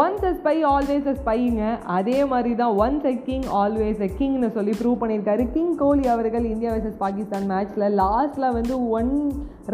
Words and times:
Once 0.00 0.22
a 0.28 0.30
spy 0.36 0.54
always 0.74 1.08
a 1.10 1.14
ஸ்பைங்க 1.18 1.62
அதே 1.96 2.18
மாதிரி 2.30 2.52
தான் 2.60 2.76
once 2.84 3.06
a 3.10 3.12
king 3.26 3.48
always 3.62 4.00
a 4.06 4.08
கிங்னு 4.18 4.48
சொல்லி 4.54 4.72
ப்ரூவ் 4.78 5.00
பண்ணியிருக்காரு. 5.00 5.42
கிங் 5.54 5.74
கோலி 5.80 6.04
அவர்கள் 6.12 6.46
இந்தியா 6.52 6.70
வர்சஸ் 6.74 7.02
பாகிஸ்தான் 7.02 7.48
மேட்ச்சில் 7.50 7.96
லாஸ்ட்டில் 8.02 8.54
வந்து 8.58 8.76
ஒன் 8.98 9.10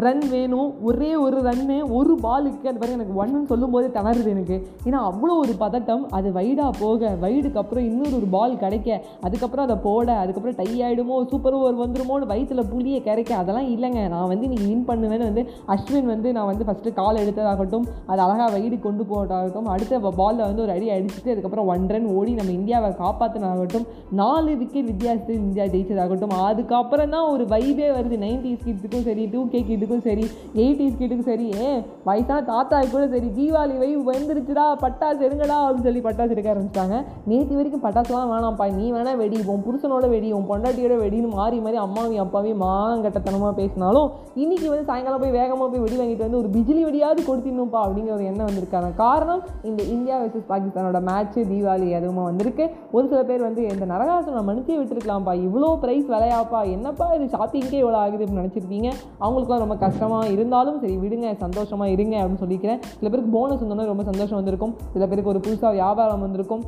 ரன் 0.03 0.25
வேணும். 0.33 0.67
ஒரே 0.87 1.11
ஒரு 1.25 1.37
ரன்னு 1.47 1.77
ஒரு 1.99 2.13
பாலுக்கு 2.25 2.69
அது 2.71 2.81
பாருங்க 2.81 2.97
எனக்கு 2.99 3.15
ஒன்னு 3.23 3.39
சொல்லும்போது 3.51 3.87
திணறுது 3.95 4.29
எனக்கு. 4.35 4.57
ஏன்னா 4.87 4.99
அவ்வளோ 5.09 5.33
ஒரு 5.45 5.55
பதட்டம். 5.63 6.03
அது 6.17 6.27
வைடாக 6.39 6.71
போக 6.81 7.09
வைடுக்கு 7.23 7.61
அப்புறம் 7.63 7.87
இன்னொரு 7.89 8.13
ஒரு 8.19 8.29
பால் 8.35 8.59
கிடைக்க 8.63 8.99
அதுக்கப்புறம் 9.27 9.65
அதை 9.67 9.77
போட 9.87 10.09
அதுக்கப்புறம் 10.23 10.59
டை 10.61 10.69
ஆகிடுமோ 10.87 11.17
சூப்பர் 11.31 11.57
ஓவர் 11.59 11.81
வந்துருமோன்னு 11.83 12.31
வயிற்றுல 12.33 12.65
புளியை 12.73 13.01
கிடைக்க 13.09 13.31
அதெல்லாம் 13.41 13.71
இல்லைங்க. 13.75 14.03
நான் 14.15 14.31
வந்து 14.33 14.51
நீங்கள் 14.53 14.69
வின் 14.73 14.87
பண்ணுவேன்னு 14.91 15.29
வந்து 15.31 15.45
அஸ்வின் 15.75 16.11
வந்து 16.13 16.35
நான் 16.37 16.51
வந்து 16.51 16.67
ஃபஸ்ட்டு 16.69 16.95
கால் 17.01 17.23
எடுத்ததாகட்டும் 17.23 17.89
அது 18.11 18.21
அழகாக 18.27 18.51
வைடு 18.57 18.79
கொண்டு 18.87 19.05
போவதாகட்டும் 19.13 19.71
அடுத்த 19.75 19.99
பாலில் 20.19 20.45
வந்து 20.47 20.63
ஒரு 20.65 20.73
அடி 20.75 20.87
அடிச்சுட்டு 20.95 21.33
அதுக்கப்புறம் 21.33 21.69
ஒன் 21.73 21.87
ரன் 21.93 22.07
ஓடி 22.17 22.31
நம்ம 22.39 22.53
இந்தியாவை 22.59 22.89
காப்பாற்றினாகட்டும் 23.03 23.87
நாலு 24.21 24.51
விக்கெட் 24.61 24.89
வித்தியாசத்தில் 24.91 25.41
இந்தியா 25.47 25.65
ஜெயிச்சதாகட்டும் 25.73 26.35
அதுக்கப்புறம் 26.47 27.13
தான் 27.15 27.29
ஒரு 27.33 27.43
வைபே 27.53 27.89
வருது. 27.97 28.17
நைன்டிஸ் 28.25 28.63
கிட்ஸுக்கும் 28.67 29.05
சரி 29.09 29.25
டூ 29.33 29.41
கே 29.53 29.61
கிட்டுக்கும் 29.69 30.03
சரி 30.07 30.25
எயிட்டிஸ் 30.61 30.97
கிட்டுக்கும் 31.01 31.29
சரி 31.31 31.47
ஏன் 31.65 31.79
வயசான 32.09 32.39
தாத்தா 32.51 32.77
கூட 32.93 33.03
சரி 33.15 33.29
தீபாவளி 33.37 33.75
வை 33.81 33.89
வந்துருச்சுடா 34.11 34.65
பட்டாசு 34.83 35.19
எடுங்கடா 35.27 35.57
அப்படின்னு 35.65 35.87
சொல்லி 35.87 36.01
பட்டாசு 36.07 36.33
எடுக்க 36.35 36.53
ஆரம்பிச்சிட்டாங்க. 36.53 36.97
நேற்று 37.29 37.57
வரைக்கும் 37.59 37.83
பட்டாசுலாம் 37.85 38.31
வேணாம்ப்பா 38.33 38.65
நீ 38.79 38.85
வேணால் 38.95 39.19
வெடி 39.21 39.37
உன் 39.53 39.63
புருஷனோட 39.67 40.05
வெடி 40.15 40.29
உன் 40.37 40.47
பொண்டாட்டியோட 40.51 40.95
வெடின்னு 41.03 41.29
மாறி 41.37 41.57
மாறி 41.65 41.77
அம்மாவையும் 41.85 42.23
அப்பாவையும் 42.25 42.61
மானங்கட்டத்தனமாக 42.65 43.53
பேசினாலும் 43.61 44.07
இன்றைக்கி 44.43 44.67
வந்து 44.71 44.87
சாயங்காலம் 44.89 45.23
போய் 45.23 45.35
வேகமாக 45.39 45.67
போய் 45.71 45.83
வெடி 45.85 45.97
வாங்கிட்டு 46.01 46.25
வந்து 46.27 46.39
ஒரு 46.41 46.49
பிஜிலி 46.55 46.81
வெடியாவது 46.87 47.21
கொடுத்திடணும்ப்பா 47.29 47.81
அப்படிங்கிற 47.85 48.13
ஒரு 48.17 48.27
எண்ணம் 48.31 48.49
வந்திருக்காங்க. 48.49 48.89
காரணம் 49.03 49.41
இந்த 49.69 49.81
இந்தியா 49.95 50.17
வர்சஸ் 50.21 50.49
பாகிஸ்தானோட 50.51 50.99
மேட்ச்சு 51.09 51.39
தீபாவளி 51.51 51.87
அதுவும் 51.97 52.27
வந்திருக்கு. 52.29 52.65
ஒரு 52.95 53.05
சில 53.11 53.21
பேர் 53.29 53.47
வந்து 53.47 53.61
இந்த 53.73 53.85
நரகாசனை 53.93 54.43
மனுச்சே 54.49 54.77
விட்டுருக்கலாம்ப்பா. 54.79 55.35
இவ்வளோ 55.47 55.69
ப்ரைஸ் 55.83 56.07
விலையாப்பா. 56.13 56.61
என்னப்பா 56.75 57.07
இது? 57.17 57.25
ஷாப்பிங்கே 57.35 57.79
இவ்வளோ 57.83 57.99
ஆகுது 58.03 58.23
அப்படின்னு 58.25 58.43
நினச்சிருப்பீங்க. 58.43 58.89
அவங்களுக்குலாம் 59.23 59.63
ரொம்ப 59.65 59.77
கஷ்டமாக 59.85 60.31
இருந்தாலும் 60.37 60.79
சரி 60.85 60.95
விடுங்க 61.03 61.35
சந்தோஷமாக 61.45 61.93
இருங்க 61.97 62.15
அப்படின்னு 62.21 62.43
சொல்லிக்கிறேன். 62.45 62.81
சில 62.99 63.09
பேருக்கு 63.11 63.35
போனஸ் 63.37 63.63
வந்தோன்னே 63.65 63.91
ரொம்ப 63.93 64.05
சந்தோஷம் 64.11 64.39
வந்திருக்கும். 64.41 64.75
சில 64.95 65.05
பேருக்கு 65.11 65.33
ஒரு 65.35 65.43
புதுசாக 65.47 65.73
வியாபாரம் 65.81 66.25
வந்திருக்கும். 66.27 66.65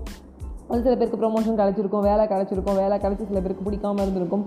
அது 0.70 0.80
சில 0.86 0.94
பேருக்கு 1.00 1.20
ப்ரொமோஷன் 1.22 1.58
கிடச்சிருக்கும் 1.60 2.06
வேலை 2.10 2.24
கிடச்சிருக்கும் 2.32 2.78
வேலை 2.82 2.96
கிடச்சி 3.04 3.24
சில 3.32 3.40
பேருக்கு 3.46 3.66
பிடிக்காம 3.68 4.04
இருந்திருக்கும். 4.06 4.44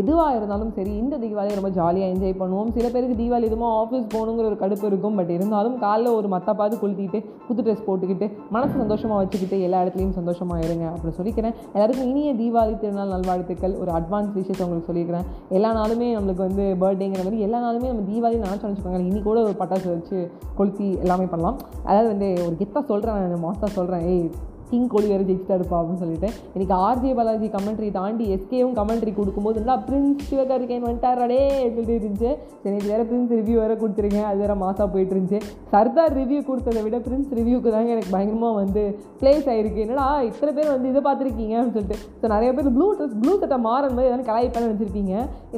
எதுவாக 0.00 0.32
இருந்தாலும் 0.38 0.72
சரி 0.76 0.92
இந்த 1.02 1.14
தீபாவளியை 1.22 1.56
ரொம்ப 1.58 1.70
ஜாலியாக 1.78 2.12
என்ஜாய் 2.14 2.34
பண்ணுவோம். 2.40 2.70
சில 2.76 2.86
பேருக்கு 2.94 3.16
தீபாவளி 3.20 3.48
எதுவும் 3.50 3.72
ஆஃபீஸ் 3.82 4.06
போகணுங்கிற 4.14 4.46
ஒரு 4.50 4.58
கடுப்பு 4.62 4.86
இருக்கும். 4.90 5.16
பட் 5.20 5.32
இருந்தாலும் 5.36 5.76
காலைல 5.84 6.12
ஒரு 6.20 6.30
மத்தப்பாது 6.34 6.74
கொளுத்திக்கிட்டு 6.82 7.20
புது 7.48 7.62
ட்ரெஸ் 7.66 7.84
போட்டுக்கிட்டு 7.88 8.28
மனசு 8.56 8.74
சந்தோஷமாக 8.82 9.18
வச்சுக்கிட்டு 9.22 9.58
எல்லா 9.66 9.80
இடத்துலையும் 9.84 10.16
சந்தோஷமாக 10.20 10.66
இருங்க 10.68 10.86
அப்படி 10.94 11.14
சொல்லிக்கிறேன். 11.20 11.54
எல்லாருக்கும் 11.74 12.08
இனிய 12.12 12.32
தீபாவளி 12.40 12.76
திருநாள் 12.84 13.14
நல்வாழ்த்துக்கள். 13.16 13.76
ஒரு 13.82 13.92
அட்வான்ஸ் 13.98 14.32
விஷயத்தை 14.38 14.64
உங்களுக்கு 14.66 14.90
சொல்லியிருக்கிறேன் 14.90 15.28
எல்லா 15.58 15.72
நாளுமே 15.80 16.08
நம்மளுக்கு 16.18 16.46
வந்து 16.48 16.66
பர்த்டேங்கிற 16.82 17.24
மாதிரி 17.26 17.44
எல்லா 17.48 17.60
நாளுமே 17.66 17.90
நம்ம 17.92 18.06
தீபாவளி 18.10 18.40
நினச்சி 18.46 18.66
வச்சுக்கோங்க 18.68 19.02
இனி 19.10 19.22
கூட 19.28 19.38
ஒரு 19.48 19.56
பட்டாசு 19.62 19.88
வச்சு 19.94 20.18
கொளுத்தி 20.58 20.88
எல்லாமே 21.04 21.28
பண்ணலாம். 21.34 21.58
அதாவது 21.88 22.08
வந்து 22.14 22.30
ஒரு 22.48 22.56
கெத்தாக 22.62 22.84
சொல்கிறேன் 22.92 23.22
நான் 23.34 23.46
மாஸ்டாக 23.46 23.72
சொல்கிறேன் 23.78 24.04
ஏய் 24.14 24.26
கிங் 24.74 24.88
கோலி 24.92 25.08
வேறு 25.14 25.26
ஜெயிச்சிட்டா 25.30 25.56
இருப்பா 25.58 25.76
அப்படின்னு 25.80 26.02
சொல்லிட்டு. 26.04 26.28
எனக்கு 26.56 26.74
ஆர்ஜே 26.86 27.10
பாலாஜி 27.18 27.48
கமெண்ட்ரி 27.56 27.88
தாண்டி 27.98 28.24
எஸ்கேவும் 28.36 28.76
கமெண்ட்ரி 28.78 29.12
கொடுக்கும்போது 29.18 29.58
நல்லா 29.62 29.76
பிரின்ஸ் 29.88 30.22
சிவகார்கேன் 30.28 30.86
வந்துட்டாரடே 30.86 31.40
சொல்லிட்டு 31.74 32.06
இருந்துச்சு. 32.06 32.30
சரி 32.62 32.76
இது 32.80 32.92
வேறு 32.92 33.04
பிரின்ஸ் 33.10 33.34
ரிவ்யூ 33.40 33.56
வேறு 33.62 33.74
கொடுத்துருங்க. 33.82 34.20
அது 34.30 34.38
வேறு 34.44 34.54
மாசாக 34.62 34.86
போயிட்டு 34.94 35.14
இருந்துச்சு. 35.14 35.40
சர்தார் 35.74 36.14
ரிவ்யூ 36.20 36.40
கொடுத்ததை 36.48 36.80
விட 36.86 36.98
பிரின்ஸ் 37.06 37.30
ரிவ்யூக்கு 37.38 37.74
தாங்க 37.74 37.90
எனக்கு 37.96 38.12
பயங்கரமாக 38.14 38.54
வந்து 38.62 38.82
ப்ளேஸ் 39.20 39.46
ஆகிருக்கு 39.52 39.84
என்னடா 39.84 40.06
இத்தனை 40.28 40.52
பேர் 40.58 40.72
வந்து 40.74 40.90
இதை 40.92 41.02
பார்த்துருக்கீங்க? 41.08 41.54
அப்படின்னு 41.58 41.76
சொல்லிட்டு. 41.76 41.98
ஸோ 42.20 42.32
நிறைய 42.34 42.50
பேர் 42.56 42.70
ப்ளூ 42.76 42.88
ட்ரெஸ் 42.98 43.16
ப்ளூ 43.22 43.34
சட்டை 43.42 43.58
மாறும் 43.68 43.96
போது 43.98 44.08
எதாவது 44.10 44.28
கலாய்ப்பான்னு 44.30 44.68
நினச்சிருப்பீங்க. 44.68 45.14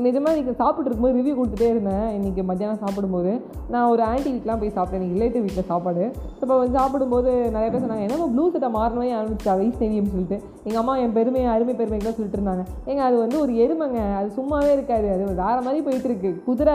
நிஜமாக 0.06 0.34
இன்றைக்கி 0.34 0.54
சாப்பிட்டு 0.62 0.88
இருக்கும்போது 0.88 1.18
ரிவ்யூ 1.20 1.34
கொடுத்துட்டே 1.40 1.70
இருந்தேன். 1.74 2.06
இன்றைக்கி 2.18 2.44
மத்தியானம் 2.50 2.82
சாப்பிடும்போது. 2.84 3.32
நான் 3.74 3.88
ஒரு 3.94 4.04
ஆன்ட்டி 4.10 4.30
வீட்லாம் 4.34 4.60
போய் 4.62 4.74
சாப்பிட்டேன். 4.76 5.00
எனக்கு 5.00 5.16
ரிலேட்டிவ் 5.18 5.44
வீட்டில் 5.46 5.68
சாப்பாடு. 5.72 6.04
ஸோ 6.36 6.42
இப்போ 6.46 6.56
வந்து 6.62 6.78
சாப்பிடும்போது 6.80 7.30
நிறைய 7.56 7.68
பேர் 7.72 7.84
சொன்னாங்க 7.84 8.06
என்னமோ 8.08 8.28
ப்ளூ 8.34 8.44
சட்டை 8.54 8.70
அம்மாவே 9.06 9.22
ஆரம்பிச்சா 9.22 9.52
வைஷ்ணவியம் 9.60 10.08
சொல்லிட்டு. 10.08 10.42
எங்கள் 10.64 10.80
அம்மா 10.80 10.96
என் 10.96 11.12
பெருமை 11.12 11.44
அருமை 11.44 11.74
பெருமைக்கெல்லாம் 11.74 12.18
சொல்லிட்டு 12.18 12.38
இருந்தாங்க. 12.38 12.64
ஏங்க 12.86 12.96
அது 12.96 13.16
வந்து 13.16 13.40
ஒரு 13.40 13.52
எருமைங்க. 13.52 14.14
அது 14.14 14.32
சும்மாவே 14.36 14.72
இருக்காது. 14.72 15.08
அது 15.12 15.24
வேறு 15.24 15.62
மாதிரி 15.62 15.80
போயிட்டு 15.82 16.08
இருக்கு. 16.08 16.42
குதிரை 16.44 16.74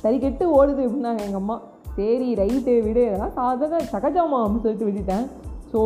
சரி 0.00 0.18
கெட்டு 0.18 0.46
ஓடுது 0.56 0.82
அப்படின்னாங்க 0.88 1.22
எங்கள் 1.26 1.42
அம்மா. 1.42 1.60
சரி 1.96 2.34
ரைட்டு 2.34 2.82
விடு. 2.82 3.06
அதெல்லாம் 3.06 3.30
சாதாரண 3.30 3.84
சகஜமா 3.92 4.38
அப்படின்னு 4.38 4.60
சொல்லிட்டு 4.60 4.88
விட்டுட்டேன். 4.90 5.26
ஸோ 5.72 5.80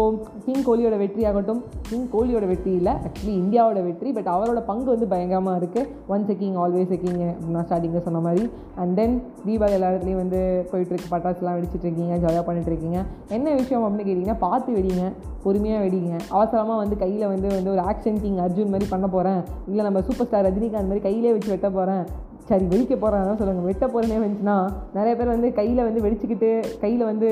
கிங் 0.45 0.65
கோலியோட 0.69 0.97
வெற்றி 0.97 1.25
ஆகட்டும் 1.25 1.61
கிங் 1.89 2.07
கோலியோட 2.13 2.47
வெற்றி 2.47 2.73
இல்லை 2.73 2.93
ஆக்சுவலி 3.07 3.35
இந்தியாவோட 3.43 3.83
வெற்றி 3.85 4.13
பட் 4.13 4.31
அவரோட 4.35 4.61
பங்கு 4.71 4.89
வந்து 4.91 5.07
பயங்கரமாக 5.07 5.61
இருக்குது 5.61 5.89
once 6.09 6.33
a 6.35 6.37
king 6.37 6.55
always 6.55 6.93
a 6.97 6.99
king 7.05 7.21
நான் 7.51 7.67
ஸ்டார்டிங்கில் 7.69 8.05
சொன்ன 8.07 8.21
மாதிரி. 8.21 8.45
அண்ட் 8.77 8.97
தென் 8.97 9.23
தீபாவளி 9.47 9.77
எல்லா 9.79 9.91
இடத்துலையும் 9.91 10.23
வந்து 10.23 10.41
போயிட்டுருக்கு 10.73 11.13
பட்டாசுலாம் 11.15 11.57
வெடிச்சிட்டு 11.59 11.87
இருக்கீங்க 11.89 12.17
ஜாலியாக 12.17 12.45
பண்ணிட்டுருக்கீங்க 12.49 13.01
என்ன 13.29 13.55
விஷயம் 13.55 13.85
அப்படின்னு 13.85 14.09
கேட்டிங்கன்னா 14.09 14.39
பார்த்து 14.39 14.77
வெடிங்க 14.77 15.05
பொறுமையாக 15.43 15.85
வெடிங்க. 15.87 16.13
அவசரமாக 16.29 16.79
வந்து 16.83 16.97
கையில் 16.97 17.27
வந்து 17.27 17.49
வந்து 17.49 17.71
ஒரு 17.71 17.85
ஆக்ஷன் 17.91 18.21
கிங் 18.21 18.41
அர்ஜுன் 18.47 18.73
மாதிரி 18.75 18.89
பண்ண 18.95 19.09
போகிறேன் 19.09 19.43
இல்லை 19.67 19.85
நம்ம 19.85 20.01
சூப்பர் 20.01 20.27
ஸ்டார் 20.27 20.47
ரஜினிகாந்த் 20.49 20.91
மாதிரி 20.93 21.01
கையிலே 21.01 21.33
வச்சு 21.33 21.49
வெட்ட 21.49 21.71
போகிறேன் 21.71 22.05
சரி 22.49 22.65
வெடிக்க 22.73 22.95
போகிறேன் 22.97 23.39
சொல்லுங்கள் 23.39 23.69
வெட்ட 23.69 23.85
போகிறேனே 23.87 24.19
வந்துச்சுன்னா 24.23 24.57
நிறைய 24.97 25.13
பேர் 25.19 25.35
வந்து 25.35 25.49
கையில் 25.61 25.87
வந்து 25.87 26.03
வெடிச்சுக்கிட்டு 26.05 26.51
கையில் 26.83 27.05
வந்து 27.11 27.29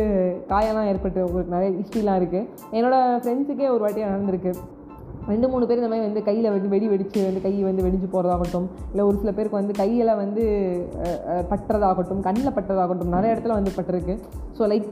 காயெல்லாம் 0.53 0.89
ஏற்பட்டு 0.93 1.21
உங்களுக்கு 1.27 1.55
நிறைய 1.57 1.71
ஹிஸ்ட்ரிலாம் 1.81 2.19
இருக்குது 2.21 2.49
என்னோடய 2.77 3.21
ஃப்ரெண்ட்ஸுக்கே 3.23 3.69
ஒரு 3.75 3.83
வாட்டியாக 3.85 4.15
நடந்திருக்கு. 4.15 4.53
ரெண்டு 5.31 5.47
மூணு 5.51 5.67
பேர் 5.69 5.81
இந்த 5.81 5.91
மாதிரி 5.91 6.07
வந்து 6.07 6.23
கையில் 6.23 6.51
வந்து 6.55 6.71
வெடி 6.73 6.87
வெடித்து 6.93 7.21
வந்து 7.27 7.43
கை 7.45 7.53
வந்து 7.69 7.85
வெடிஞ்சு 7.85 8.09
போகிறதாகட்டும் 8.15 8.67
இல்லை 8.91 9.05
ஒரு 9.11 9.17
சில 9.21 9.31
பேருக்கு 9.37 9.61
வந்து 9.61 9.75
கையில் 9.83 10.19
வந்து 10.23 10.43
பட்டுறதாகட்டும் 11.51 12.25
கண்ணில் 12.27 12.55
பட்டுறதாகட்டும் 12.57 13.15
நிறைய 13.17 13.35
இடத்துல 13.35 13.57
வந்து 13.59 13.73
பட்டிருக்கு. 13.77 14.17
ஸோ 14.59 14.69
லைக் 14.73 14.91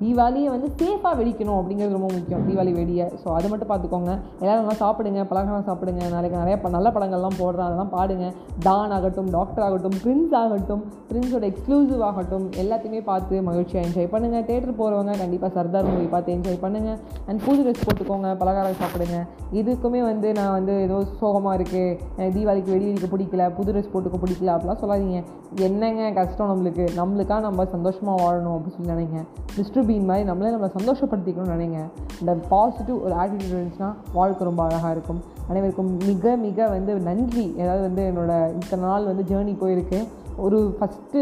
தீபாவளியை 0.00 0.48
வந்து 0.54 0.68
சேஃபாக 0.80 1.14
வெடிக்கணும் 1.20 1.58
அப்படிங்கிறது 1.60 1.96
ரொம்ப 1.98 2.10
முக்கியம். 2.16 2.42
தீபாவளி 2.48 2.72
வெடியை. 2.80 3.06
ஸோ 3.22 3.28
அதை 3.36 3.46
மட்டும் 3.52 3.70
பார்த்துக்கோங்க. 3.72 4.12
எல்லோரும் 4.42 4.62
நல்லா 4.64 4.78
சாப்பிடுங்க 4.84 5.20
பலகாரம் 5.30 5.68
சாப்பிடுங்க. 5.70 6.02
நாளைக்கு 6.14 6.40
நிறைய 6.42 6.56
நல்ல 6.76 6.90
படங்கள்லாம் 6.96 7.38
போடுறேன். 7.42 7.66
அதெல்லாம் 7.68 7.92
பாடுங்க. 7.96 8.26
டான் 8.66 8.94
ஆகட்டும் 8.98 9.30
டாக்டர் 9.36 9.64
ஆகட்டும் 9.68 9.96
பிரின்ஸ் 10.04 10.34
ஆகட்டும் 10.42 10.82
பிரின்ஸோட 11.10 11.44
எக்ஸ்க்ளூசிவ் 11.50 12.02
ஆகட்டும் 12.08 12.46
எல்லாத்தையுமே 12.62 13.00
பார்த்து 13.10 13.42
மகிழ்ச்சியாக 13.48 13.86
என்ஜாய் 13.88 14.10
பண்ணுங்கள் 14.14 14.46
தேட்டர் 14.50 14.78
போகிறவங்க 14.80 15.12
கண்டிப்பாக 15.22 15.50
சர்தார் 15.58 15.88
மூவி 15.90 16.06
பார்த்து 16.14 16.34
என்ஜாய் 16.36 16.60
பண்ணுங்கள் 16.64 16.98
அண்ட் 17.28 17.42
புது 17.46 17.60
ட்ரெஸ் 17.64 17.84
போட்டுக்கோங்க 17.86 18.30
பலகாரம் 18.42 18.80
சாப்பிடுங்க. 18.82 19.18
இதுக்குமே 19.60 20.00
வந்து 20.10 20.28
நான் 20.38 20.54
வந்து 20.58 20.74
ஏதோ 20.86 20.98
சோகமாக 21.20 21.56
இருக்குது 21.58 22.30
தீபாவளிக்கு 22.36 22.72
வெடி 22.74 22.86
வெடிக்க 22.88 23.08
பிடிக்கல 23.14 23.44
புது 23.58 23.72
ட்ரெஸ் 23.74 23.92
போட்டுக்க 23.94 24.18
பிடிக்கல 24.24 24.54
அப்படிலாம் 24.56 24.80
சொல்லாதீங்க. 24.82 25.20
என்னங்க 25.66 26.10
கஷ்டம் 26.20 26.50
நம்மளுக்கு? 26.52 26.84
நம்மளுக்காக 27.00 27.42
நம்ம 27.48 27.66
சந்தோஷமாக 27.74 28.16
வாழணும் 28.24 28.54
அப்படின்னு 28.56 28.76
சொல்லி 28.78 28.94
நினைங்க. 28.94 29.20
மிஸ்டர் 29.58 29.85
பீன் 29.88 30.08
மாதிரி 30.08 30.24
நம்மளே 30.28 30.50
நம்மளை 30.54 30.70
சந்தோஷப்படுத்திக்கணும்னு 30.78 31.54
நினைங்க. 31.56 31.80
இந்த 32.20 32.32
பாசிட்டிவ் 32.52 32.98
ஒரு 33.06 33.14
ஆட்டிடியூட் 33.22 33.54
இருந்துச்சுன்னா 33.54 33.90
வாழ்க்கை 34.18 34.44
ரொம்ப 34.48 34.62
அழகாக 34.66 34.92
இருக்கும். 34.96 35.20
அனைவருக்கும் 35.50 35.90
மிக 36.08 36.36
மிக 36.44 36.68
வந்து 36.74 36.92
நன்றி. 37.08 37.46
ஏதாவது 37.62 37.82
வந்து 37.88 38.02
என்னோடய 38.10 38.52
இத்தனை 38.60 38.84
நாள் 38.90 39.08
வந்து 39.10 39.24
ஜேர்னி 39.30 39.54
போயிருக்கு. 39.62 39.98
ஒரு 40.44 40.58
ஃபஸ்ட்டு 40.78 41.20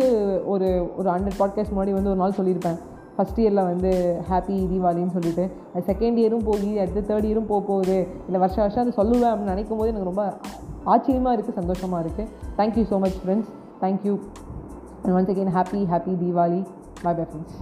ஒரு 0.53 0.69
ஒரு 0.99 1.09
ஹண்ட்ரட் 1.15 1.39
பாட்காஸ்ட் 1.41 1.73
முன்னாடி 1.75 1.95
வந்து 1.99 2.13
ஒரு 2.13 2.21
நாள் 2.23 2.39
சொல்லியிருப்பேன். 2.39 2.79
ஃபஸ்ட் 3.17 3.41
இயரில் 3.43 3.69
வந்து 3.71 3.91
ஹாப்பி 4.31 4.57
தீபாவளின்னு 4.71 5.17
சொல்லிட்டு. 5.17 5.45
அது 5.73 5.85
செகண்ட் 5.91 6.21
இயரும் 6.23 6.47
போகி 6.49 6.71
அடுத்து 6.83 7.03
தேர்ட் 7.11 7.29
இயரும் 7.29 7.51
போக 7.51 7.63
போகுது. 7.71 7.99
இல்லை 8.27 8.41
வருஷம் 8.45 8.65
வருஷம் 8.65 8.85
அது 8.85 8.97
சொல்லுவேன் 9.01 9.31
அப்படின்னு 9.33 9.55
நினைக்கும் 9.55 9.81
போது 9.81 9.93
எனக்கு 9.93 10.11
ரொம்ப 10.13 10.25
ஆச்சரியமாக 10.95 11.37
இருக்குது 11.37 11.59
சந்தோஷமாக 11.61 12.03
இருக்குது 12.05 12.31
thank you 12.59 12.85
so 12.93 12.99
much 13.05 13.21
friends 13.23 13.53
thank you 13.85 14.17
and 15.05 15.15
once 15.19 15.33
again 15.35 15.55
happy 15.59 15.83
happy 15.95 16.15
Deepavali. 16.25 16.61
Bye 17.05 17.15
bye 17.21 17.27
friends 17.31 17.57